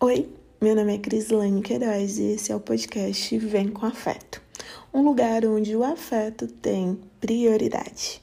Oi, 0.00 0.28
meu 0.60 0.76
nome 0.76 0.94
é 0.94 0.98
Crislane 0.98 1.60
Queiroz 1.60 2.18
e 2.18 2.32
esse 2.34 2.52
é 2.52 2.54
o 2.54 2.60
podcast 2.60 3.36
Vem 3.38 3.68
com 3.68 3.84
Afeto 3.84 4.40
um 4.94 5.02
lugar 5.02 5.44
onde 5.44 5.74
o 5.74 5.82
afeto 5.82 6.46
tem 6.46 6.98
prioridade. 7.20 8.22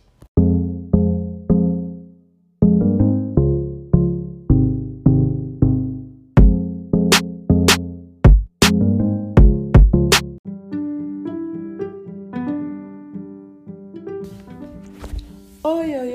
Oi, 15.64 15.98
oi, 15.98 16.15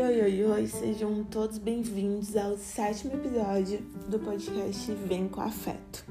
oi, 0.50 0.66
sejam 0.66 1.22
todos 1.22 1.58
bem-vindos 1.58 2.36
ao 2.36 2.56
sétimo 2.56 3.14
episódio 3.14 3.78
do 4.08 4.18
podcast 4.18 4.90
Vem 5.06 5.28
com 5.28 5.40
Afeto. 5.40 6.04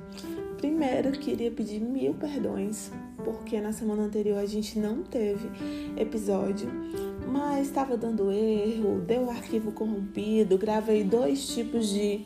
Primeiro, 0.56 1.12
queria 1.12 1.52
pedir 1.52 1.82
mil 1.82 2.14
perdões, 2.14 2.90
porque 3.26 3.60
na 3.60 3.74
semana 3.74 4.04
anterior 4.04 4.38
a 4.38 4.46
gente 4.46 4.80
não 4.80 5.04
teve 5.04 5.46
episódio, 5.98 6.72
mas 7.28 7.68
estava 7.68 7.98
dando 7.98 8.32
erro, 8.32 9.02
deu 9.02 9.30
arquivo 9.30 9.74
corrompido, 9.74 10.58
gravei 10.58 11.04
dois 11.04 11.54
tipos 11.54 11.90
de, 11.90 12.26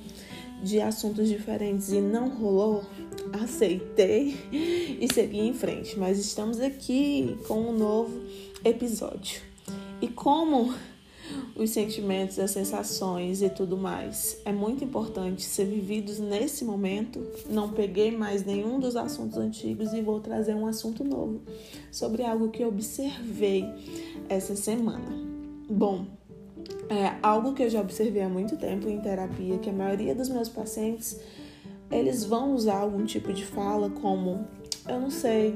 de 0.62 0.80
assuntos 0.80 1.28
diferentes 1.28 1.92
e 1.92 2.00
não 2.00 2.30
rolou. 2.30 2.84
Aceitei 3.42 4.38
e 4.52 5.08
segui 5.12 5.40
em 5.40 5.54
frente, 5.54 5.98
mas 5.98 6.20
estamos 6.20 6.60
aqui 6.60 7.40
com 7.48 7.70
um 7.70 7.76
novo 7.76 8.22
episódio. 8.64 9.42
E 10.00 10.08
como 10.08 10.76
os 11.56 11.70
sentimentos, 11.70 12.40
as 12.40 12.52
sensações 12.52 13.42
e 13.42 13.50
tudo 13.50 13.78
mais. 13.78 14.38
É 14.46 14.52
muito 14.52 14.84
importante 14.84 15.44
ser 15.44 15.66
vividos 15.66 16.20
nesse 16.20 16.66
momento. 16.66 17.26
Não 17.50 17.70
peguei 17.70 18.12
mais 18.12 18.46
nenhum 18.46 18.80
dos 18.80 18.96
assuntos 18.96 19.38
antigos 19.38 19.94
e 19.94 20.02
vou 20.02 20.20
trazer 20.20 20.56
um 20.56 20.66
assunto 20.66 21.04
novo 21.04 21.42
sobre 21.92 22.24
algo 22.24 22.50
que 22.50 22.64
observei 22.64 23.66
essa 24.30 24.56
semana. 24.56 25.06
Bom, 25.70 26.06
é 26.90 27.16
algo 27.22 27.54
que 27.54 27.64
eu 27.64 27.70
já 27.70 27.82
observei 27.82 28.22
há 28.22 28.30
muito 28.30 28.58
tempo 28.58 28.90
em 28.90 29.00
terapia, 29.00 29.58
que 29.58 29.70
a 29.70 29.74
maioria 29.74 30.14
dos 30.14 30.30
meus 30.30 30.50
pacientes 30.50 31.20
eles 31.92 32.26
vão 32.26 32.54
usar 32.56 32.80
algum 32.80 33.06
tipo 33.06 33.32
de 33.32 33.46
fala 33.46 33.90
como 33.90 34.48
eu 34.88 35.00
não 35.00 35.10
sei, 35.10 35.56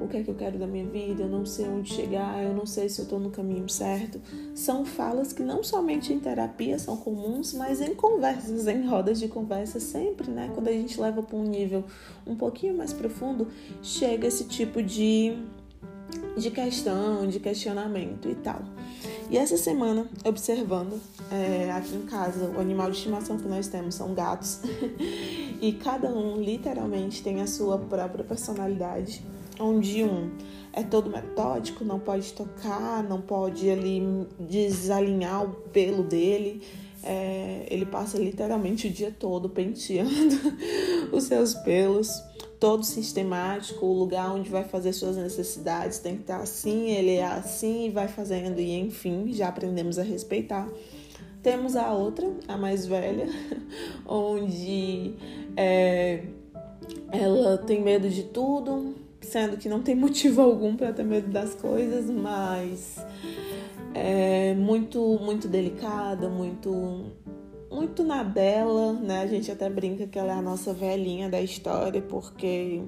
o 0.00 0.06
que 0.06 0.18
é 0.18 0.22
que 0.22 0.30
eu 0.30 0.34
quero 0.34 0.58
da 0.58 0.66
minha 0.66 0.86
vida, 0.86 1.22
eu 1.22 1.28
não 1.28 1.46
sei 1.46 1.66
onde 1.68 1.92
chegar, 1.92 2.42
eu 2.42 2.52
não 2.52 2.66
sei 2.66 2.88
se 2.88 3.00
eu 3.00 3.04
estou 3.04 3.18
no 3.18 3.30
caminho 3.30 3.68
certo. 3.68 4.20
São 4.54 4.84
falas 4.84 5.32
que 5.32 5.42
não 5.42 5.62
somente 5.62 6.12
em 6.12 6.20
terapia 6.20 6.78
são 6.78 6.96
comuns, 6.96 7.54
mas 7.54 7.80
em 7.80 7.94
conversas, 7.94 8.66
em 8.66 8.86
rodas 8.86 9.18
de 9.18 9.28
conversa, 9.28 9.80
sempre, 9.80 10.30
né? 10.30 10.50
Quando 10.54 10.68
a 10.68 10.72
gente 10.72 11.00
leva 11.00 11.22
para 11.22 11.36
um 11.36 11.44
nível 11.44 11.84
um 12.26 12.36
pouquinho 12.36 12.76
mais 12.76 12.92
profundo, 12.92 13.48
chega 13.82 14.26
esse 14.26 14.44
tipo 14.44 14.82
de, 14.82 15.38
de 16.36 16.50
questão, 16.50 17.26
de 17.26 17.40
questionamento 17.40 18.28
e 18.28 18.34
tal. 18.34 18.62
E 19.30 19.36
essa 19.36 19.56
semana, 19.56 20.06
observando 20.24 21.00
é, 21.32 21.70
aqui 21.72 21.96
em 21.96 22.02
casa, 22.02 22.48
o 22.56 22.60
animal 22.60 22.90
de 22.90 22.98
estimação 22.98 23.36
que 23.38 23.48
nós 23.48 23.66
temos 23.66 23.94
são 23.94 24.14
gatos, 24.14 24.60
e 25.60 25.72
cada 25.72 26.08
um 26.08 26.40
literalmente 26.40 27.22
tem 27.22 27.40
a 27.40 27.46
sua 27.46 27.78
própria 27.78 28.22
personalidade 28.22 29.22
onde 29.58 30.04
um 30.04 30.30
é 30.72 30.82
todo 30.82 31.08
metódico, 31.08 31.84
não 31.84 31.98
pode 31.98 32.32
tocar, 32.34 33.02
não 33.02 33.20
pode 33.20 33.68
ali 33.70 34.02
desalinhar 34.38 35.44
o 35.44 35.50
pelo 35.70 36.02
dele. 36.02 36.62
É, 37.02 37.66
ele 37.70 37.86
passa 37.86 38.18
literalmente 38.18 38.88
o 38.88 38.90
dia 38.90 39.14
todo 39.16 39.48
penteando 39.48 40.10
os 41.12 41.24
seus 41.24 41.54
pelos, 41.54 42.22
todo 42.58 42.84
sistemático, 42.84 43.86
o 43.86 43.92
lugar 43.92 44.32
onde 44.32 44.50
vai 44.50 44.64
fazer 44.64 44.92
suas 44.92 45.16
necessidades 45.16 45.98
tem 45.98 46.16
que 46.16 46.22
estar 46.22 46.40
assim, 46.40 46.90
ele 46.90 47.12
é 47.12 47.24
assim 47.24 47.86
e 47.86 47.90
vai 47.90 48.08
fazendo, 48.08 48.60
e 48.60 48.78
enfim, 48.78 49.32
já 49.32 49.48
aprendemos 49.48 49.98
a 49.98 50.02
respeitar. 50.02 50.68
Temos 51.42 51.76
a 51.76 51.92
outra, 51.92 52.28
a 52.48 52.56
mais 52.56 52.86
velha, 52.86 53.28
onde 54.04 55.14
é, 55.56 56.24
ela 57.12 57.56
tem 57.58 57.80
medo 57.80 58.10
de 58.10 58.24
tudo, 58.24 58.96
sendo 59.26 59.56
que 59.56 59.68
não 59.68 59.82
tem 59.82 59.94
motivo 59.96 60.40
algum 60.40 60.76
para 60.76 60.92
ter 60.92 61.04
medo 61.04 61.30
das 61.30 61.54
coisas, 61.54 62.06
mas 62.06 62.96
é 63.94 64.54
muito 64.54 65.00
muito 65.20 65.48
delicada, 65.48 66.28
muito 66.28 67.12
muito 67.70 68.04
na 68.04 68.22
dela, 68.22 68.92
né? 68.94 69.22
A 69.22 69.26
gente 69.26 69.50
até 69.50 69.68
brinca 69.68 70.06
que 70.06 70.18
ela 70.18 70.32
é 70.32 70.36
a 70.36 70.42
nossa 70.42 70.72
velhinha 70.72 71.28
da 71.28 71.40
história, 71.40 72.00
porque 72.00 72.82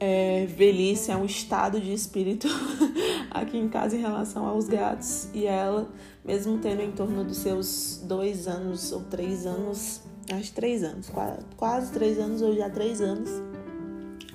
é, 0.00 0.46
velhice 0.46 1.10
é 1.10 1.16
um 1.16 1.24
estado 1.24 1.80
de 1.80 1.92
espírito 1.92 2.48
aqui 3.30 3.56
em 3.56 3.68
casa 3.68 3.96
em 3.96 4.00
relação 4.00 4.46
aos 4.46 4.66
gatos. 4.66 5.28
E 5.32 5.46
ela, 5.46 5.88
mesmo 6.24 6.58
tendo 6.58 6.82
em 6.82 6.92
torno 6.92 7.24
dos 7.24 7.38
seus 7.38 8.02
dois 8.04 8.48
anos 8.48 8.90
ou 8.92 9.02
três 9.02 9.46
anos, 9.46 10.00
acho 10.32 10.52
três 10.52 10.82
anos, 10.82 11.08
quase, 11.08 11.38
quase 11.56 11.92
três 11.92 12.18
anos 12.18 12.42
ou 12.42 12.54
já 12.54 12.68
três 12.70 13.00
anos, 13.00 13.30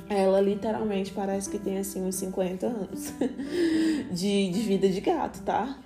ela 0.09 0.41
literalmente 0.41 1.11
parece 1.11 1.49
que 1.49 1.59
tem 1.59 1.77
assim 1.77 2.01
uns 2.01 2.15
50 2.15 2.65
anos 2.65 3.13
de, 4.11 4.49
de 4.49 4.59
vida 4.61 4.89
de 4.89 4.99
gato, 4.99 5.43
tá? 5.43 5.79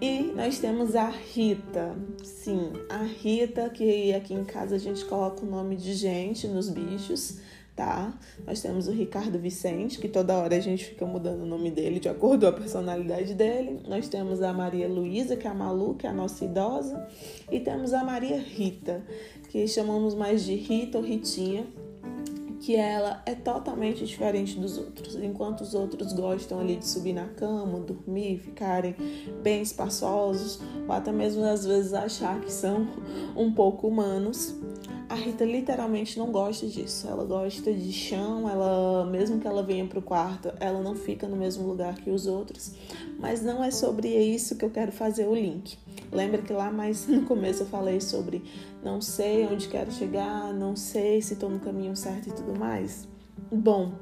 E 0.00 0.32
nós 0.34 0.58
temos 0.58 0.94
a 0.94 1.08
Rita. 1.08 1.96
Sim, 2.22 2.72
a 2.88 2.98
Rita, 2.98 3.68
que 3.68 4.14
aqui 4.14 4.32
em 4.32 4.44
casa 4.44 4.76
a 4.76 4.78
gente 4.78 5.04
coloca 5.06 5.44
o 5.44 5.50
nome 5.50 5.74
de 5.74 5.92
gente 5.94 6.46
nos 6.46 6.68
bichos, 6.68 7.38
tá? 7.74 8.16
Nós 8.46 8.62
temos 8.62 8.86
o 8.86 8.92
Ricardo 8.92 9.40
Vicente, 9.40 9.98
que 9.98 10.08
toda 10.08 10.38
hora 10.38 10.54
a 10.54 10.60
gente 10.60 10.84
fica 10.84 11.04
mudando 11.04 11.42
o 11.42 11.46
nome 11.46 11.72
dele 11.72 11.98
de 11.98 12.08
acordo 12.08 12.42
com 12.46 12.56
a 12.56 12.60
personalidade 12.60 13.34
dele. 13.34 13.80
Nós 13.88 14.08
temos 14.08 14.40
a 14.40 14.52
Maria 14.52 14.86
Luísa, 14.86 15.36
que 15.36 15.48
é 15.48 15.50
a 15.50 15.54
Malu, 15.54 15.94
que 15.94 16.06
é 16.06 16.10
a 16.10 16.12
nossa 16.12 16.44
idosa. 16.44 17.08
E 17.50 17.58
temos 17.58 17.92
a 17.92 18.04
Maria 18.04 18.38
Rita, 18.38 19.02
que 19.48 19.66
chamamos 19.66 20.14
mais 20.14 20.44
de 20.44 20.54
Rita 20.54 20.98
ou 20.98 21.04
Ritinha 21.04 21.66
que 22.64 22.74
ela 22.74 23.22
é 23.26 23.34
totalmente 23.34 24.06
diferente 24.06 24.58
dos 24.58 24.78
outros. 24.78 25.16
Enquanto 25.16 25.60
os 25.60 25.74
outros 25.74 26.14
gostam 26.14 26.58
ali 26.60 26.76
de 26.76 26.88
subir 26.88 27.12
na 27.12 27.26
cama, 27.26 27.78
dormir, 27.78 28.38
ficarem 28.38 28.96
bem 29.42 29.60
espaçosos, 29.60 30.58
ou 30.88 30.94
até 30.94 31.12
mesmo 31.12 31.44
às 31.44 31.66
vezes 31.66 31.92
achar 31.92 32.40
que 32.40 32.50
são 32.50 32.88
um 33.36 33.52
pouco 33.52 33.86
humanos, 33.86 34.58
a 35.08 35.14
Rita 35.14 35.44
literalmente 35.44 36.18
não 36.18 36.30
gosta 36.30 36.66
disso. 36.66 37.06
Ela 37.08 37.24
gosta 37.24 37.72
de 37.72 37.92
chão, 37.92 38.48
ela 38.48 39.04
mesmo 39.06 39.38
que 39.38 39.46
ela 39.46 39.62
venha 39.62 39.86
para 39.86 39.98
o 39.98 40.02
quarto, 40.02 40.52
ela 40.60 40.80
não 40.80 40.94
fica 40.94 41.28
no 41.28 41.36
mesmo 41.36 41.66
lugar 41.66 41.94
que 41.96 42.10
os 42.10 42.26
outros. 42.26 42.72
Mas 43.18 43.42
não 43.42 43.62
é 43.62 43.70
sobre 43.70 44.08
isso 44.08 44.56
que 44.56 44.64
eu 44.64 44.70
quero 44.70 44.92
fazer 44.92 45.26
o 45.26 45.34
link. 45.34 45.78
Lembra 46.10 46.42
que 46.42 46.52
lá 46.52 46.70
mais 46.70 47.06
no 47.06 47.22
começo 47.22 47.62
eu 47.62 47.66
falei 47.66 48.00
sobre 48.00 48.42
não 48.82 49.00
sei 49.00 49.46
onde 49.46 49.68
quero 49.68 49.90
chegar, 49.92 50.52
não 50.52 50.76
sei 50.76 51.20
se 51.20 51.34
estou 51.34 51.50
no 51.50 51.60
caminho 51.60 51.96
certo 51.96 52.28
e 52.28 52.32
tudo 52.32 52.58
mais? 52.58 53.08
Bom, 53.50 53.92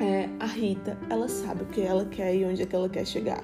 é, 0.00 0.28
a 0.38 0.46
Rita, 0.46 0.96
ela 1.10 1.28
sabe 1.28 1.64
o 1.64 1.66
que 1.66 1.80
ela 1.80 2.04
quer 2.04 2.34
e 2.34 2.44
onde 2.44 2.62
é 2.62 2.66
que 2.66 2.74
ela 2.74 2.88
quer 2.88 3.06
chegar. 3.06 3.42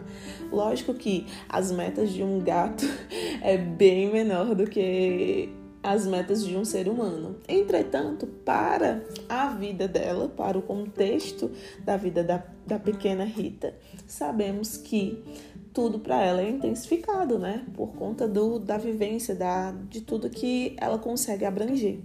Lógico 0.53 0.95
que 0.95 1.27
as 1.49 1.73
metas 1.73 2.13
de 2.13 2.23
um 2.23 2.41
gato 2.41 2.85
é 3.43 3.57
bem 3.57 4.13
menor 4.13 4.55
do 4.55 4.65
que 4.67 5.49
as 5.85 6.07
metas 6.07 6.43
de 6.43 6.57
um 6.57 6.65
ser 6.65 6.89
humano. 6.89 7.37
Entretanto, 7.47 8.27
para 8.27 9.05
a 9.29 9.49
vida 9.51 9.87
dela, 9.87 10.29
para 10.29 10.59
o 10.59 10.63
contexto 10.63 11.51
da 11.85 11.95
vida 11.99 12.25
da, 12.25 12.43
da 12.67 12.79
pequena 12.79 13.25
Rita, 13.25 13.75
sabemos 14.07 14.79
que 14.79 15.23
tudo 15.75 15.99
para 15.99 16.23
ela 16.23 16.41
é 16.41 16.49
intensificado, 16.49 17.39
né? 17.39 17.67
Por 17.75 17.89
conta 17.97 18.27
do, 18.27 18.59
da 18.59 18.79
vivência, 18.79 19.35
da, 19.35 19.73
de 19.91 20.01
tudo 20.01 20.31
que 20.31 20.75
ela 20.79 20.99
consegue 20.99 21.45
abranger. 21.45 21.99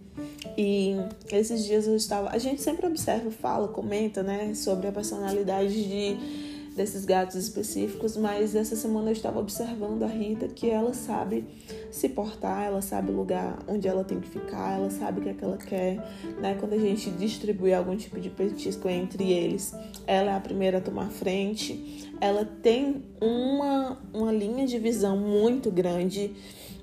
E 0.58 0.96
esses 1.32 1.64
dias 1.64 1.88
eu 1.88 1.96
estava. 1.96 2.30
A 2.32 2.38
gente 2.38 2.62
sempre 2.62 2.86
observa, 2.86 3.32
fala, 3.32 3.70
comenta, 3.70 4.22
né? 4.22 4.54
Sobre 4.56 4.88
a 4.88 4.92
personalidade 4.92 5.88
de 5.88 6.49
desses 6.80 7.04
gatos 7.04 7.36
específicos, 7.36 8.16
mas 8.16 8.56
essa 8.56 8.74
semana 8.74 9.10
eu 9.10 9.12
estava 9.12 9.38
observando 9.38 10.02
a 10.04 10.08
Rita 10.08 10.48
que 10.48 10.70
ela 10.70 10.94
sabe 10.94 11.44
se 11.92 12.08
portar, 12.08 12.68
ela 12.68 12.82
sabe 12.82 13.12
o 13.12 13.16
lugar 13.18 13.60
onde 13.68 13.86
ela 13.86 14.06
tem 14.06 14.18
que 14.22 14.30
ficar, 14.30 14.78
ela 14.78 14.90
sabe 14.90 15.20
o 15.20 15.24
que 15.24 15.28
é 15.28 15.34
que 15.34 15.44
ela 15.44 15.58
quer, 15.58 15.98
né? 16.40 16.56
Quando 16.58 16.72
a 16.72 16.78
gente 16.78 17.10
distribui 17.12 17.74
algum 17.74 17.98
tipo 17.98 18.18
de 18.18 18.30
petisco 18.30 18.88
entre 18.88 19.30
eles, 19.30 19.76
ela 20.08 20.32
é 20.32 20.36
a 20.38 20.40
primeira 20.40 20.78
a 20.78 20.82
tomar 20.82 21.10
frente. 21.10 22.10
Ela 22.22 22.46
tem 22.46 23.04
uma, 23.20 23.98
uma 24.14 24.32
linha 24.32 24.66
de 24.66 24.80
visão 24.80 25.18
muito 25.18 25.70
grande, 25.70 26.34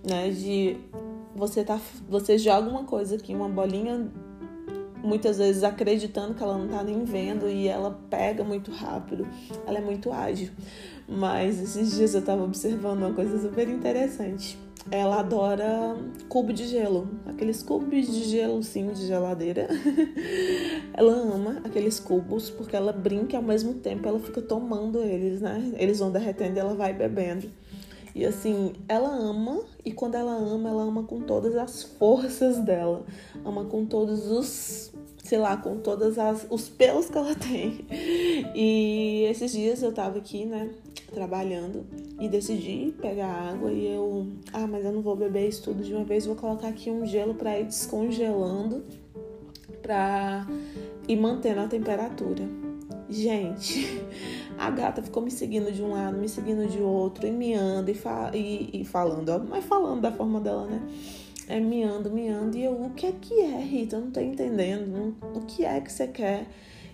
né? 0.06 0.28
De 0.28 0.76
você 1.34 1.64
tá 1.64 1.81
você 2.06 2.37
joga 2.37 2.69
uma 2.69 2.84
coisa 2.84 3.16
aqui, 3.16 3.34
uma 3.34 3.48
bolinha 3.48 4.10
muitas 5.06 5.38
vezes 5.38 5.62
acreditando 5.62 6.35
que 6.35 6.43
ela 6.43 6.58
não 6.58 6.69
tá 6.69 6.82
nem 6.82 7.05
vendo 7.05 7.49
e 7.49 7.69
ela 7.69 7.99
pega 8.11 8.43
muito 8.44 8.70
rápido. 8.70 9.26
Ela 9.67 9.79
é 9.79 9.81
muito 9.81 10.12
ágil. 10.12 10.50
Mas 11.08 11.61
esses 11.61 11.97
dias 11.97 12.14
eu 12.14 12.23
tava 12.23 12.43
observando 12.43 12.99
uma 12.99 13.12
coisa 13.12 13.38
super 13.41 13.69
interessante. 13.69 14.58
ela 14.91 15.20
adora 15.20 15.97
cubo 16.29 16.53
de 16.53 16.64
gelo, 16.67 17.08
aqueles 17.26 17.62
cubos 17.62 18.06
de 18.06 18.25
gelo 18.25 18.62
sim 18.62 18.93
de 18.93 19.06
geladeira. 19.06 19.69
ela 20.94 21.12
ama 21.12 21.61
aqueles 21.64 21.99
cubos 21.99 22.50
porque 22.50 22.76
ela 22.76 22.93
brinca 22.93 23.35
e 23.35 23.37
ao 23.37 23.43
mesmo 23.43 23.75
tempo 23.75 24.06
ela 24.08 24.19
fica 24.19 24.43
tomando 24.43 25.03
eles, 25.03 25.41
né? 25.41 25.73
Eles 25.76 25.99
vão 25.99 26.11
derretendo 26.11 26.56
e 26.56 26.61
ela 26.61 26.75
vai 26.75 26.93
bebendo. 26.93 27.49
E 28.17 28.25
assim, 28.25 28.73
ela 28.88 29.11
ama, 29.11 29.62
e 29.85 29.93
quando 29.93 30.14
ela 30.14 30.32
ama, 30.32 30.70
ela 30.70 30.85
ama 30.85 31.03
com 31.03 31.20
todas 31.20 31.55
as 31.55 31.82
forças 31.82 32.58
dela. 32.61 33.05
Ama 33.44 33.67
com 33.67 33.85
todos 33.85 34.31
os, 34.31 34.91
sei 35.26 35.38
lá, 35.38 35.56
com 35.56 35.78
todas 35.78 36.19
as 36.19 36.46
os 36.49 36.69
pelos 36.69 37.11
que 37.11 37.19
ela 37.19 37.34
tem. 37.37 37.84
E 38.55 39.26
esses 39.31 39.52
dias 39.52 39.82
eu 39.82 39.93
tava 39.93 40.19
aqui, 40.19 40.44
né, 40.44 40.70
trabalhando 41.12 41.84
e 42.20 42.28
decidi 42.28 42.94
pegar 43.00 43.28
água 43.28 43.73
e 43.73 43.87
eu, 43.87 44.26
ah, 44.52 44.67
mas 44.67 44.84
eu 44.84 44.93
não 44.93 45.02
vou 45.02 45.17
beber 45.17 45.49
isso 45.49 45.62
tudo 45.62 45.82
de 45.82 45.94
uma 45.94 46.05
vez, 46.05 46.26
vou 46.26 46.37
colocar 46.37 46.69
aqui 46.69 46.90
um 46.90 47.05
gelo 47.05 47.34
para 47.34 47.58
ir 47.58 47.64
descongelando 47.64 48.82
para 49.87 50.44
ir 51.06 51.17
mantendo 51.17 51.61
a 51.61 51.69
temperatura. 51.69 52.44
Gente, 53.08 54.02
a 54.58 54.69
gata 54.69 55.00
ficou 55.00 55.22
me 55.22 55.31
seguindo 55.31 55.70
de 55.70 55.81
um 55.81 55.93
lado, 55.93 56.19
me 56.19 56.29
seguindo 56.29 56.69
de 56.69 56.82
outro, 56.82 57.25
e 57.25 57.31
miando 57.31 57.88
e, 57.88 57.94
fa 57.94 58.32
e, 58.34 58.81
e 58.81 58.84
falando, 58.84 59.29
ó, 59.29 59.38
mas 59.38 59.64
falando 59.64 60.00
da 60.00 60.11
forma 60.11 60.40
dela, 60.40 60.67
né? 60.67 60.82
É 61.48 61.60
miando, 61.60 62.10
miando, 62.10 62.56
e 62.56 62.64
eu, 62.64 62.72
o 62.72 62.90
que 62.90 63.06
é 63.06 63.12
que 63.12 63.40
é, 63.40 63.60
Rita? 63.60 63.96
Eu 63.96 64.00
não 64.00 64.10
tô 64.10 64.20
entendendo, 64.20 65.16
o 65.34 65.40
que 65.43 65.64
é 65.64 65.81
que 65.81 65.93
você 65.93 66.08
quer? 66.08 66.46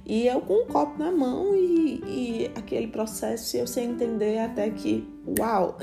E 0.04 0.26
eu 0.26 0.40
com 0.40 0.64
um 0.64 0.66
copo 0.66 0.98
na 0.98 1.10
mão 1.10 1.54
e, 1.54 2.02
e 2.06 2.50
aquele 2.54 2.88
processo 2.88 3.56
eu 3.56 3.66
sem 3.66 3.90
entender 3.90 4.38
até 4.38 4.68
que, 4.68 5.08
uau, 5.38 5.78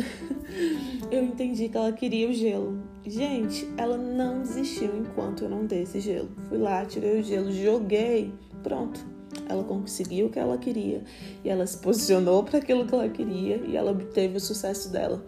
eu 1.09 1.23
entendi 1.23 1.69
que 1.69 1.77
ela 1.77 1.91
queria 1.93 2.29
o 2.29 2.33
gelo. 2.33 2.83
Gente, 3.05 3.67
ela 3.77 3.97
não 3.97 4.41
desistiu 4.41 4.91
enquanto 4.97 5.45
eu 5.45 5.49
não 5.49 5.65
dei 5.65 5.83
esse 5.83 5.99
gelo. 5.99 6.29
Fui 6.49 6.57
lá, 6.57 6.85
tirei 6.85 7.19
o 7.19 7.23
gelo, 7.23 7.51
joguei, 7.51 8.31
pronto 8.61 9.03
ela 9.47 9.63
conseguiu 9.63 10.27
o 10.27 10.29
que 10.29 10.39
ela 10.39 10.57
queria 10.57 11.03
e 11.43 11.49
ela 11.49 11.65
se 11.65 11.77
posicionou 11.77 12.43
para 12.43 12.59
aquilo 12.59 12.85
que 12.85 12.93
ela 12.93 13.09
queria 13.09 13.57
e 13.57 13.75
ela 13.75 13.91
obteve 13.91 14.37
o 14.37 14.39
sucesso 14.39 14.91
dela. 14.91 15.23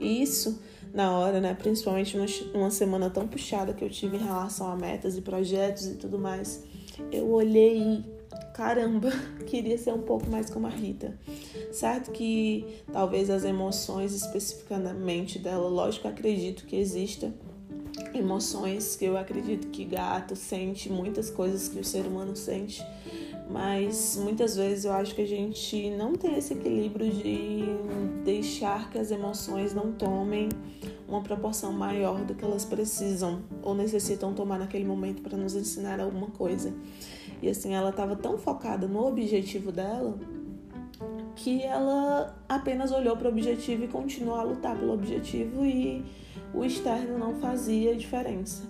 E 0.00 0.22
isso 0.22 0.60
na 0.96 1.12
hora, 1.18 1.42
né, 1.42 1.52
principalmente 1.52 2.16
numa 2.54 2.70
semana 2.70 3.10
tão 3.10 3.28
puxada 3.28 3.74
que 3.74 3.84
eu 3.84 3.90
tive 3.90 4.16
em 4.16 4.24
relação 4.24 4.66
a 4.66 4.74
metas 4.74 5.14
e 5.14 5.20
projetos 5.20 5.86
e 5.88 5.94
tudo 5.96 6.18
mais, 6.18 6.64
eu 7.12 7.30
olhei 7.30 7.76
e 7.76 8.04
caramba, 8.54 9.10
queria 9.44 9.76
ser 9.76 9.92
um 9.92 10.00
pouco 10.00 10.30
mais 10.30 10.48
como 10.48 10.66
a 10.66 10.70
Rita. 10.70 11.14
Certo 11.70 12.10
que 12.12 12.82
talvez 12.90 13.28
as 13.28 13.44
emoções 13.44 14.14
especificamente 14.14 15.38
dela, 15.38 15.68
lógico, 15.68 16.08
acredito 16.08 16.64
que 16.64 16.76
exista 16.76 17.30
emoções 18.14 18.96
que 18.96 19.04
eu 19.04 19.18
acredito 19.18 19.68
que 19.68 19.84
gato 19.84 20.34
sente 20.34 20.90
muitas 20.90 21.28
coisas 21.28 21.68
que 21.68 21.78
o 21.78 21.84
ser 21.84 22.06
humano 22.06 22.34
sente 22.34 22.82
mas 23.48 24.18
muitas 24.20 24.56
vezes 24.56 24.84
eu 24.84 24.92
acho 24.92 25.14
que 25.14 25.22
a 25.22 25.26
gente 25.26 25.90
não 25.90 26.14
tem 26.14 26.36
esse 26.36 26.52
equilíbrio 26.52 27.10
de 27.10 27.64
deixar 28.24 28.90
que 28.90 28.98
as 28.98 29.10
emoções 29.10 29.72
não 29.72 29.92
tomem 29.92 30.48
uma 31.08 31.22
proporção 31.22 31.72
maior 31.72 32.24
do 32.24 32.34
que 32.34 32.44
elas 32.44 32.64
precisam 32.64 33.42
ou 33.62 33.74
necessitam 33.74 34.34
tomar 34.34 34.58
naquele 34.58 34.84
momento 34.84 35.22
para 35.22 35.38
nos 35.38 35.54
ensinar 35.54 36.00
alguma 36.00 36.26
coisa. 36.28 36.74
E 37.40 37.48
assim, 37.48 37.74
ela 37.74 37.90
estava 37.90 38.16
tão 38.16 38.36
focada 38.36 38.88
no 38.88 39.06
objetivo 39.06 39.70
dela 39.70 40.18
que 41.36 41.62
ela 41.62 42.34
apenas 42.48 42.90
olhou 42.90 43.16
para 43.16 43.28
o 43.28 43.30
objetivo 43.30 43.84
e 43.84 43.88
continuou 43.88 44.36
a 44.36 44.42
lutar 44.42 44.76
pelo 44.76 44.92
objetivo 44.92 45.64
e 45.64 46.04
o 46.52 46.64
externo 46.64 47.18
não 47.18 47.34
fazia 47.34 47.94
diferença. 47.94 48.62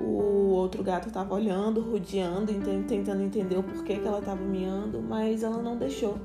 O 0.00 0.50
outro 0.50 0.82
gato 0.82 1.08
estava 1.08 1.34
olhando, 1.34 1.80
rodeando, 1.80 2.52
tentando 2.86 3.22
entender 3.22 3.56
o 3.56 3.62
porquê 3.62 3.96
que 3.96 4.06
ela 4.06 4.20
estava 4.20 4.40
miando, 4.40 5.02
mas 5.02 5.42
ela 5.42 5.62
não 5.62 5.76
deixou 5.76 6.18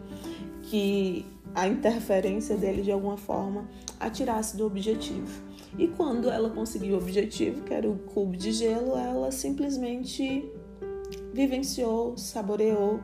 que 0.62 1.26
a 1.56 1.68
interferência 1.68 2.56
dele 2.58 2.82
de 2.82 2.92
alguma 2.92 3.18
forma 3.18 3.68
atirasse 4.00 4.58
do 4.58 4.66
objetivo. 4.66 5.44
E 5.78 5.88
quando 5.88 6.30
ela 6.30 6.50
conseguiu 6.50 6.96
o 6.96 6.98
objetivo, 7.00 7.64
que 7.64 7.74
era 7.74 7.90
o 7.90 7.98
cubo 7.98 8.38
de 8.38 8.52
gelo, 8.52 8.96
ela 8.96 9.32
simplesmente 9.32 10.52
vivenciou, 11.34 12.16
saboreou 12.16 13.00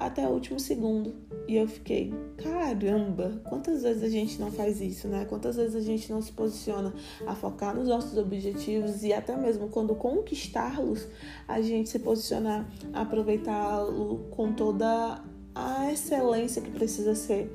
até 0.00 0.26
o 0.26 0.30
último 0.30 0.58
segundo. 0.58 1.14
E 1.46 1.56
eu 1.56 1.68
fiquei, 1.68 2.12
caramba, 2.38 3.40
quantas 3.44 3.82
vezes 3.82 4.02
a 4.02 4.08
gente 4.08 4.40
não 4.40 4.50
faz 4.50 4.80
isso, 4.80 5.06
né? 5.08 5.26
Quantas 5.26 5.56
vezes 5.56 5.76
a 5.76 5.80
gente 5.80 6.10
não 6.10 6.22
se 6.22 6.32
posiciona 6.32 6.92
a 7.26 7.34
focar 7.34 7.74
nos 7.74 7.88
nossos 7.88 8.16
objetivos 8.16 9.02
e 9.02 9.12
até 9.12 9.36
mesmo 9.36 9.68
quando 9.68 9.94
conquistá-los, 9.94 11.06
a 11.46 11.60
gente 11.60 11.90
se 11.90 11.98
posicionar 11.98 12.66
aproveitá-lo 12.92 14.28
com 14.30 14.52
toda 14.52 15.22
a 15.54 15.92
excelência 15.92 16.62
que 16.62 16.70
precisa 16.70 17.14
ser 17.14 17.52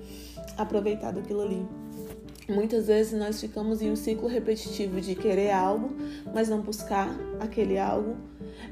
aproveitado 0.58 1.20
aquilo 1.20 1.42
ali. 1.42 1.85
Muitas 2.48 2.88
vezes 2.88 3.18
nós 3.18 3.42
ficamos 3.42 3.82
em 3.82 3.92
um 3.92 3.96
ciclo 3.96 4.28
repetitivo 4.28 5.02
de 5.02 5.16
querer 5.16 5.52
algo, 5.52 5.96
mas 6.34 6.48
não 6.48 6.62
buscar 6.62 7.10
aquele 7.40 7.78
algo. 7.78 8.16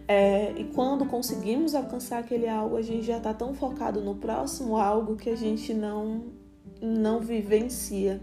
É, 0.07 0.53
e 0.57 0.65
quando 0.65 1.05
conseguimos 1.05 1.73
alcançar 1.73 2.19
aquele 2.19 2.47
algo, 2.47 2.77
a 2.77 2.81
gente 2.81 3.03
já 3.03 3.17
está 3.17 3.33
tão 3.33 3.53
focado 3.53 3.99
no 4.01 4.15
próximo 4.15 4.77
algo 4.77 5.15
que 5.15 5.29
a 5.29 5.35
gente 5.35 5.73
não, 5.73 6.25
não 6.81 7.19
vivencia. 7.19 8.21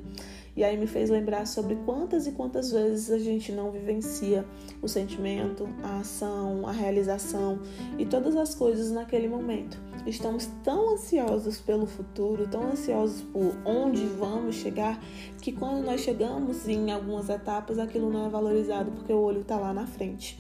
E 0.57 0.65
aí 0.65 0.77
me 0.77 0.87
fez 0.87 1.11
lembrar 1.11 1.47
sobre 1.47 1.77
quantas 1.77 2.27
e 2.27 2.33
quantas 2.33 2.73
vezes 2.73 3.11
a 3.11 3.19
gente 3.19 3.53
não 3.53 3.71
vivencia 3.71 4.45
o 4.83 4.89
sentimento, 4.89 5.69
a 5.83 6.01
ação, 6.01 6.67
a 6.67 6.73
realização 6.73 7.61
e 7.99 8.05
todas 8.05 8.37
as 8.37 8.55
coisas 8.55 8.91
naquele 8.91 9.29
momento. 9.29 9.79
Estamos 10.07 10.49
tão 10.65 10.95
ansiosos 10.95 11.61
pelo 11.61 11.87
futuro, 11.87 12.49
tão 12.49 12.73
ansiosos 12.73 13.23
por 13.23 13.55
onde 13.65 14.05
vamos 14.07 14.57
chegar, 14.57 14.99
que 15.41 15.53
quando 15.53 15.85
nós 15.85 16.01
chegamos 16.01 16.67
em 16.67 16.91
algumas 16.91 17.29
etapas, 17.29 17.79
aquilo 17.79 18.11
não 18.11 18.27
é 18.27 18.29
valorizado 18.29 18.91
porque 18.93 19.13
o 19.13 19.21
olho 19.21 19.43
está 19.43 19.59
lá 19.59 19.73
na 19.73 19.87
frente. 19.87 20.39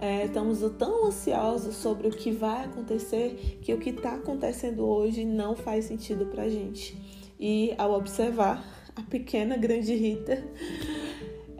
É, 0.00 0.24
estamos 0.24 0.58
tão 0.76 1.06
ansiosos 1.06 1.76
sobre 1.76 2.08
o 2.08 2.10
que 2.10 2.32
vai 2.32 2.64
acontecer 2.64 3.58
que 3.62 3.72
o 3.72 3.78
que 3.78 3.90
está 3.90 4.14
acontecendo 4.14 4.84
hoje 4.84 5.24
não 5.24 5.54
faz 5.54 5.84
sentido 5.84 6.26
para 6.26 6.48
gente. 6.48 6.96
E 7.38 7.74
ao 7.78 7.92
observar 7.92 8.83
a 8.96 9.02
pequena 9.02 9.56
grande 9.56 9.94
Rita, 9.94 10.42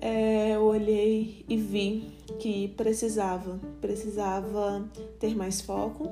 é, 0.01 0.55
eu 0.55 0.63
olhei 0.63 1.45
e 1.49 1.57
vi 1.57 2.15
que 2.39 2.69
precisava, 2.77 3.59
precisava 3.81 4.89
ter 5.19 5.35
mais 5.35 5.61
foco, 5.61 6.11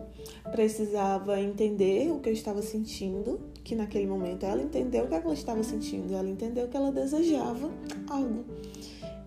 precisava 0.50 1.41
entender 1.41 2.11
o 2.11 2.21
que 2.21 2.29
eu 2.29 2.33
estava 2.33 2.62
sentindo, 2.62 3.41
que 3.62 3.75
naquele 3.75 4.07
momento 4.07 4.45
ela 4.45 4.62
entendeu 4.62 5.05
o 5.05 5.09
que 5.09 5.14
ela 5.14 5.35
estava 5.35 5.62
sentindo, 5.62 6.14
ela 6.14 6.29
entendeu 6.29 6.69
que 6.69 6.76
ela 6.76 6.91
desejava 6.91 7.71
algo. 8.09 8.45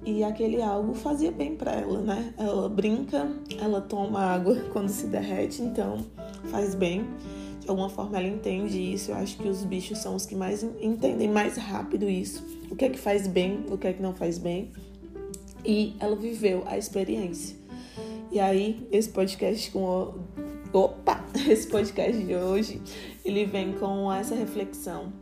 E 0.06 0.24
aquele 0.24 0.62
algo 0.62 0.94
fazia 0.94 1.32
bem 1.32 1.56
para 1.56 1.72
ela, 1.72 2.00
né? 2.02 2.34
Ela 2.38 2.70
brinca, 2.70 3.28
ela 3.60 3.82
toma 3.82 4.20
água 4.20 4.56
quando 4.72 4.90
se 4.90 5.08
derrete, 5.08 5.64
então 5.64 6.06
faz 6.46 6.76
bem. 6.76 7.08
De 7.66 7.72
alguma 7.72 7.90
forma 7.90 8.20
ela 8.20 8.28
entende 8.28 8.78
isso. 8.78 9.10
Eu 9.10 9.16
acho 9.16 9.38
que 9.38 9.50
os 9.50 9.64
bichos 9.64 9.98
são 9.98 10.16
os 10.16 10.24
que 10.24 10.36
mais 10.36 10.62
entendem 10.80 11.28
mais 11.28 11.58
rápido 11.58 12.08
isso. 12.08 12.46
O 12.70 12.76
que 12.76 12.86
é 12.86 12.90
que 12.90 13.00
faz 13.00 13.26
bem, 13.26 13.66
o 13.72 13.78
que 13.78 13.88
é 13.88 13.94
que 13.94 14.04
não 14.04 14.14
faz 14.14 14.38
bem. 14.38 14.72
E 15.66 15.96
ela 16.00 16.16
viveu 16.16 16.64
a 16.68 16.78
experiência. 16.78 17.58
E 18.32 18.40
aí, 18.40 18.88
esse 18.92 19.10
podcast 19.10 19.72
com 19.72 19.84
o... 19.84 20.14
Opa! 20.72 21.26
Esse 21.50 21.68
podcast 21.68 22.22
de 22.22 22.36
hoje, 22.36 22.82
ele 23.24 23.46
vem 23.46 23.74
com 23.74 24.12
essa 24.12 24.36
reflexão. 24.36 25.14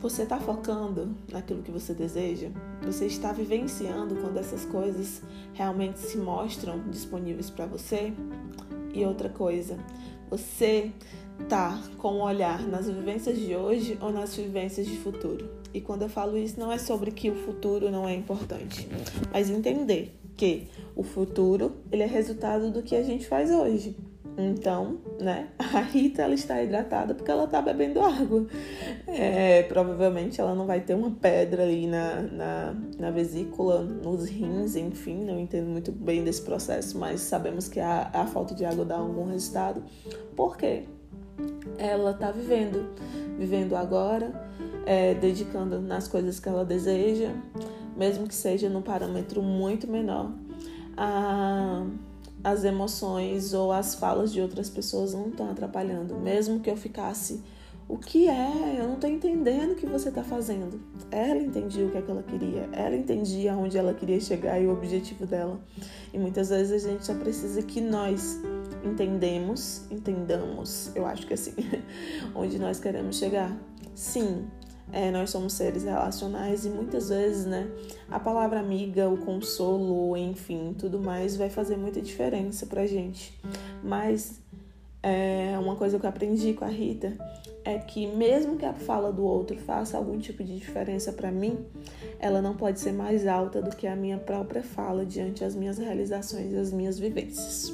Você 0.00 0.22
está 0.22 0.38
focando 0.38 1.14
naquilo 1.30 1.62
que 1.62 1.70
você 1.70 1.92
deseja? 1.92 2.48
Você 2.82 3.06
está 3.06 3.32
vivenciando 3.32 4.14
quando 4.16 4.38
essas 4.38 4.64
coisas 4.64 5.22
realmente 5.52 5.98
se 5.98 6.16
mostram 6.16 6.80
disponíveis 6.90 7.50
para 7.50 7.66
você? 7.66 8.12
E 8.94 9.04
outra 9.04 9.28
coisa, 9.28 9.78
você 10.32 10.90
tá 11.46 11.78
com 11.98 12.14
o 12.14 12.22
olhar 12.22 12.66
nas 12.66 12.88
vivências 12.88 13.38
de 13.38 13.54
hoje 13.54 13.98
ou 14.00 14.10
nas 14.10 14.34
vivências 14.34 14.86
de 14.86 14.96
futuro? 14.96 15.46
E 15.74 15.80
quando 15.80 16.02
eu 16.02 16.08
falo 16.08 16.38
isso, 16.38 16.58
não 16.58 16.72
é 16.72 16.78
sobre 16.78 17.10
que 17.10 17.30
o 17.30 17.34
futuro 17.34 17.90
não 17.90 18.08
é 18.08 18.14
importante, 18.14 18.88
mas 19.30 19.50
entender 19.50 20.18
que 20.34 20.68
o 20.96 21.02
futuro 21.02 21.76
ele 21.90 22.02
é 22.02 22.06
resultado 22.06 22.70
do 22.70 22.82
que 22.82 22.96
a 22.96 23.02
gente 23.02 23.26
faz 23.26 23.50
hoje. 23.50 23.94
Então, 24.36 24.98
né, 25.20 25.48
a 25.58 25.80
Rita 25.80 26.22
ela 26.22 26.34
está 26.34 26.62
hidratada 26.62 27.14
porque 27.14 27.30
ela 27.30 27.44
está 27.44 27.60
bebendo 27.60 28.00
água. 28.00 28.46
É, 29.06 29.62
provavelmente 29.64 30.40
ela 30.40 30.54
não 30.54 30.66
vai 30.66 30.80
ter 30.80 30.94
uma 30.94 31.10
pedra 31.10 31.64
ali 31.64 31.86
na, 31.86 32.22
na, 32.22 32.74
na, 32.98 33.10
vesícula, 33.10 33.82
nos 33.82 34.28
rins, 34.28 34.74
enfim, 34.76 35.24
não 35.24 35.38
entendo 35.38 35.68
muito 35.68 35.92
bem 35.92 36.24
desse 36.24 36.42
processo, 36.42 36.98
mas 36.98 37.20
sabemos 37.20 37.68
que 37.68 37.80
a, 37.80 38.10
a 38.12 38.26
falta 38.26 38.54
de 38.54 38.64
água 38.64 38.84
dá 38.84 38.96
algum 38.96 39.26
resultado. 39.26 39.82
Por 40.34 40.56
quê? 40.56 40.84
Ela 41.76 42.12
está 42.12 42.30
vivendo, 42.30 42.90
vivendo 43.38 43.76
agora, 43.76 44.32
é, 44.86 45.14
dedicando 45.14 45.80
nas 45.80 46.08
coisas 46.08 46.40
que 46.40 46.48
ela 46.48 46.64
deseja, 46.64 47.30
mesmo 47.96 48.26
que 48.26 48.34
seja 48.34 48.68
num 48.68 48.82
parâmetro 48.82 49.42
muito 49.42 49.86
menor, 49.86 50.32
a, 50.96 51.84
as 52.44 52.64
emoções 52.64 53.54
ou 53.54 53.72
as 53.72 53.94
falas 53.94 54.32
de 54.32 54.40
outras 54.40 54.68
pessoas 54.68 55.14
não 55.14 55.28
estão 55.28 55.50
atrapalhando. 55.50 56.16
Mesmo 56.16 56.60
que 56.60 56.70
eu 56.70 56.76
ficasse, 56.76 57.42
o 57.88 57.98
que 57.98 58.28
é? 58.28 58.76
Eu 58.78 58.86
não 58.86 58.94
estou 58.94 59.10
entendendo 59.10 59.72
o 59.72 59.74
que 59.74 59.86
você 59.86 60.08
está 60.08 60.24
fazendo. 60.24 60.80
Ela 61.10 61.40
entendia 61.40 61.86
o 61.86 61.90
que, 61.90 61.98
é 61.98 62.02
que 62.02 62.10
ela 62.10 62.22
queria, 62.22 62.68
ela 62.72 62.96
entendia 62.96 63.54
onde 63.54 63.76
ela 63.76 63.92
queria 63.92 64.20
chegar 64.20 64.60
e 64.60 64.66
o 64.66 64.72
objetivo 64.72 65.26
dela. 65.26 65.60
E 66.12 66.18
muitas 66.18 66.48
vezes 66.48 66.84
a 66.84 66.88
gente 66.88 67.04
só 67.04 67.14
precisa 67.14 67.62
que 67.62 67.80
nós 67.80 68.40
entendemos, 68.84 69.84
entendamos, 69.90 70.90
eu 70.94 71.06
acho 71.06 71.26
que 71.26 71.32
é 71.32 71.34
assim, 71.34 71.54
onde 72.34 72.58
nós 72.58 72.80
queremos 72.80 73.16
chegar. 73.16 73.54
Sim, 73.94 74.46
é, 74.92 75.10
nós 75.10 75.30
somos 75.30 75.54
seres 75.54 75.84
relacionais 75.84 76.66
e 76.66 76.68
muitas 76.68 77.08
vezes, 77.08 77.46
né, 77.46 77.66
a 78.10 78.20
palavra 78.20 78.60
amiga, 78.60 79.08
o 79.08 79.16
consolo, 79.16 80.16
enfim, 80.16 80.74
tudo 80.78 81.00
mais 81.00 81.34
vai 81.34 81.48
fazer 81.48 81.76
muita 81.76 82.00
diferença 82.00 82.66
pra 82.66 82.86
gente. 82.86 83.32
Mas 83.82 84.40
é, 85.02 85.58
uma 85.58 85.74
coisa 85.74 85.98
que 85.98 86.04
eu 86.04 86.10
aprendi 86.10 86.52
com 86.52 86.64
a 86.64 86.68
Rita 86.68 87.16
é 87.64 87.78
que 87.78 88.06
mesmo 88.06 88.56
que 88.56 88.64
a 88.64 88.74
fala 88.74 89.12
do 89.12 89.24
outro 89.24 89.56
faça 89.56 89.96
algum 89.96 90.18
tipo 90.18 90.44
de 90.44 90.56
diferença 90.56 91.12
para 91.12 91.30
mim, 91.30 91.64
ela 92.20 92.42
não 92.42 92.54
pode 92.54 92.78
ser 92.78 92.92
mais 92.92 93.26
alta 93.26 93.62
do 93.62 93.74
que 93.74 93.86
a 93.86 93.96
minha 93.96 94.18
própria 94.18 94.62
fala 94.62 95.06
diante 95.06 95.42
das 95.42 95.54
minhas 95.54 95.78
realizações 95.78 96.52
e 96.52 96.54
das 96.54 96.72
minhas 96.72 96.98
vivências. 96.98 97.72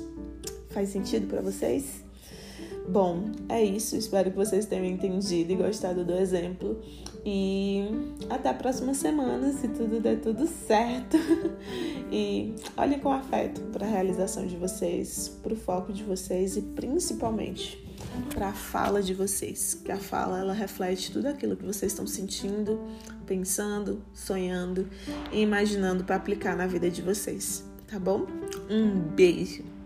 Faz 0.70 0.90
sentido 0.90 1.26
para 1.26 1.40
vocês? 1.40 2.06
Bom, 2.88 3.24
é 3.50 3.62
isso. 3.62 3.96
Espero 3.96 4.30
que 4.30 4.36
vocês 4.36 4.64
tenham 4.64 4.86
entendido 4.86 5.52
e 5.52 5.56
gostado 5.56 6.04
do 6.04 6.14
exemplo. 6.14 6.80
E 7.24 7.84
até 8.30 8.48
a 8.48 8.54
próxima 8.54 8.94
semana, 8.94 9.52
se 9.52 9.68
tudo 9.68 10.00
der 10.00 10.20
tudo 10.20 10.46
certo. 10.46 11.16
E 12.10 12.54
olhem 12.74 12.98
com 12.98 13.12
afeto 13.12 13.60
para 13.70 13.84
a 13.84 13.88
realização 13.88 14.46
de 14.46 14.56
vocês, 14.56 15.38
para 15.42 15.52
o 15.52 15.56
foco 15.56 15.92
de 15.92 16.02
vocês 16.02 16.56
e 16.56 16.62
principalmente 16.62 17.86
para 18.32 18.48
a 18.48 18.52
fala 18.54 19.02
de 19.02 19.12
vocês. 19.12 19.74
Que 19.84 19.92
a 19.92 19.98
fala 19.98 20.38
ela 20.38 20.54
reflete 20.54 21.12
tudo 21.12 21.26
aquilo 21.26 21.54
que 21.54 21.66
vocês 21.66 21.92
estão 21.92 22.06
sentindo, 22.06 22.80
pensando, 23.26 24.02
sonhando 24.14 24.88
e 25.30 25.42
imaginando 25.42 26.02
para 26.02 26.16
aplicar 26.16 26.56
na 26.56 26.66
vida 26.66 26.90
de 26.90 27.02
vocês. 27.02 27.62
Tá 27.86 27.98
bom? 27.98 28.26
Um 28.70 28.98
beijo. 28.98 29.77